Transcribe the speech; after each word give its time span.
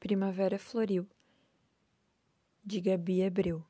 Primavera 0.00 0.60
floriu, 0.60 1.08
de 2.64 2.80
Gabi 2.80 3.24
Abreu. 3.24 3.66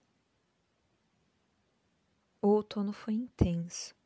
O 2.43 2.49
outono 2.49 2.93
foi 2.93 3.15
intenso. 3.15 3.97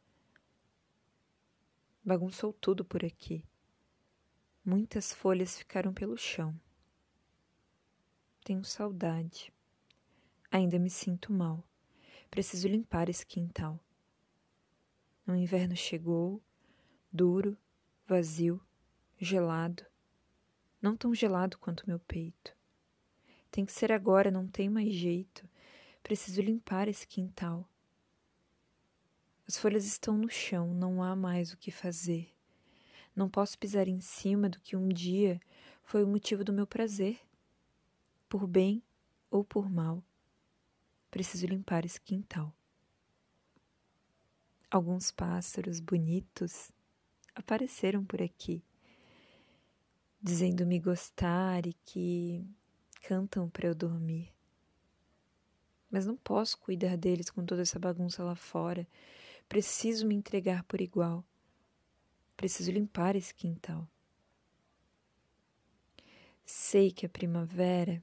Bagunçou 2.04 2.52
tudo 2.52 2.84
por 2.84 3.04
aqui. 3.04 3.44
Muitas 4.64 5.12
folhas 5.12 5.58
ficaram 5.58 5.92
pelo 5.92 6.16
chão. 6.16 6.58
Tenho 8.44 8.64
saudade. 8.64 9.52
Ainda 10.48 10.78
me 10.78 10.90
sinto 10.90 11.32
mal. 11.32 11.64
Preciso 12.30 12.68
limpar 12.68 13.08
esse 13.08 13.26
quintal. 13.26 13.80
O 15.26 15.34
inverno 15.34 15.74
chegou, 15.74 16.40
duro, 17.12 17.58
vazio, 18.06 18.60
gelado 19.18 19.84
não 20.82 20.96
tão 20.96 21.14
gelado 21.14 21.56
quanto 21.58 21.86
meu 21.86 22.00
peito. 22.00 22.52
Tem 23.52 23.64
que 23.64 23.72
ser 23.72 23.92
agora, 23.92 24.30
não 24.30 24.48
tem 24.48 24.68
mais 24.68 24.92
jeito. 24.92 25.48
Preciso 26.02 26.42
limpar 26.42 26.88
esse 26.88 27.06
quintal. 27.06 27.68
As 29.46 29.56
folhas 29.56 29.86
estão 29.86 30.18
no 30.18 30.28
chão, 30.28 30.74
não 30.74 31.02
há 31.02 31.14
mais 31.14 31.52
o 31.52 31.56
que 31.56 31.70
fazer. 31.70 32.34
Não 33.14 33.28
posso 33.28 33.56
pisar 33.58 33.86
em 33.86 34.00
cima 34.00 34.48
do 34.48 34.58
que 34.58 34.74
um 34.74 34.88
dia 34.88 35.40
foi 35.84 36.02
o 36.02 36.08
motivo 36.08 36.42
do 36.42 36.52
meu 36.52 36.66
prazer. 36.66 37.20
Por 38.28 38.46
bem 38.46 38.82
ou 39.30 39.44
por 39.44 39.70
mal, 39.70 40.02
preciso 41.10 41.46
limpar 41.46 41.84
esse 41.84 42.00
quintal. 42.00 42.52
Alguns 44.70 45.10
pássaros 45.10 45.78
bonitos 45.78 46.72
apareceram 47.34 48.02
por 48.04 48.22
aqui 48.22 48.64
dizendo-me 50.22 50.78
gostar 50.78 51.66
e 51.66 51.72
que 51.72 52.46
cantam 53.02 53.50
para 53.50 53.66
eu 53.66 53.74
dormir. 53.74 54.32
Mas 55.90 56.06
não 56.06 56.16
posso 56.16 56.58
cuidar 56.58 56.96
deles 56.96 57.28
com 57.28 57.44
toda 57.44 57.62
essa 57.62 57.78
bagunça 57.78 58.22
lá 58.22 58.36
fora. 58.36 58.86
Preciso 59.48 60.06
me 60.06 60.14
entregar 60.14 60.62
por 60.64 60.80
igual. 60.80 61.24
Preciso 62.36 62.70
limpar 62.70 63.16
esse 63.16 63.34
quintal. 63.34 63.86
Sei 66.46 66.90
que 66.90 67.04
a 67.04 67.08
primavera 67.08 68.02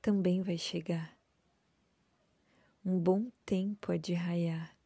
também 0.00 0.42
vai 0.42 0.58
chegar. 0.58 1.16
Um 2.84 2.98
bom 2.98 3.30
tempo 3.46 3.92
há 3.92 3.96
de 3.96 4.12
raiar. 4.12 4.76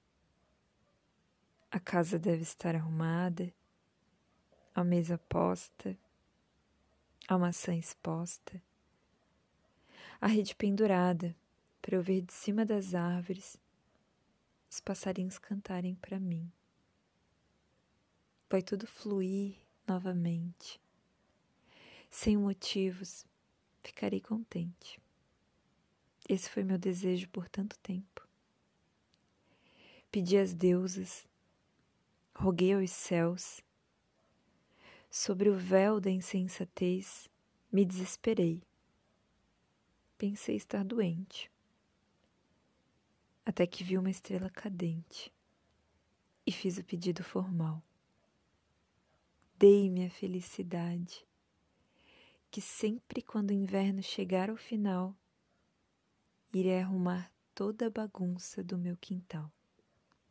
A 1.71 1.81
casa 1.81 2.19
deve 2.19 2.43
estar 2.43 2.77
arrumada 2.77 3.53
a 4.77 4.85
mesa 4.85 5.17
posta, 5.17 5.97
a 7.27 7.39
maçã 7.39 7.75
exposta, 7.75 8.63
a 10.21 10.27
rede 10.27 10.55
pendurada 10.55 11.35
para 11.81 11.97
eu 11.97 12.03
ver 12.03 12.21
de 12.21 12.35
cima 12.35 12.63
das 12.63 12.95
árvores 12.95 13.59
os 14.71 14.79
passarinhos 14.79 15.39
cantarem 15.39 15.95
para 15.95 16.21
mim. 16.21 16.53
Vai 18.51 18.61
tudo 18.61 18.87
fluir 18.87 19.57
novamente. 19.89 20.79
Sem 22.11 22.37
motivos, 22.37 23.25
ficarei 23.83 24.21
contente. 24.21 25.01
Esse 26.29 26.51
foi 26.51 26.63
meu 26.63 26.77
desejo 26.77 27.31
por 27.31 27.49
tanto 27.49 27.79
tempo. 27.79 28.29
Pedi 30.13 30.37
às 30.37 30.53
deusas, 30.53 31.27
roguei 32.35 32.75
aos 32.75 32.91
céus, 32.91 33.65
Sobre 35.11 35.49
o 35.49 35.57
véu 35.57 36.01
da 36.01 36.11
insensatez, 36.11 37.29
me 37.73 37.85
desesperei. 37.85 38.63
Pensei 40.19 40.57
estar 40.57 40.85
doente. 40.85 41.51
Até 43.45 43.67
que 43.67 43.85
vi 43.85 43.97
uma 43.97 44.11
estrela 44.11 44.51
cadente 44.51 45.33
e 46.47 46.53
fiz 46.53 46.79
o 46.79 46.85
pedido 46.85 47.23
formal. 47.23 47.83
Dei-me 49.59 50.07
a 50.07 50.11
felicidade, 50.11 51.27
que 52.51 52.61
sempre 52.61 53.23
quando 53.23 53.51
o 53.51 53.55
inverno 53.55 54.03
chegar 54.03 54.51
ao 54.51 54.57
final, 54.57 55.15
irei 56.53 56.81
arrumar 56.81 57.31
toda 57.55 57.87
a 57.87 57.91
bagunça 57.91 58.63
do 58.63 58.79
meu 58.79 58.97
quintal. 58.97 59.51